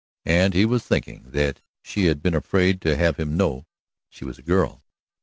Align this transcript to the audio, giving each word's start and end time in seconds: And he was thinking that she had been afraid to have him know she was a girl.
And 0.25 0.55
he 0.55 0.65
was 0.65 0.83
thinking 0.83 1.25
that 1.29 1.61
she 1.83 2.05
had 2.07 2.23
been 2.23 2.33
afraid 2.33 2.81
to 2.81 2.95
have 2.95 3.17
him 3.17 3.37
know 3.37 3.67
she 4.09 4.25
was 4.25 4.39
a 4.39 4.41
girl. 4.41 4.83